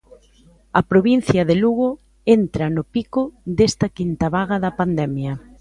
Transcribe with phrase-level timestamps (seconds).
[0.79, 1.89] A provincia de Lugo
[2.37, 3.21] entra no pico
[3.57, 5.33] desta quinta vaga da pandemia.